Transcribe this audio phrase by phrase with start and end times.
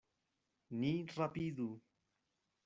[0.79, 1.69] Ni rapidu.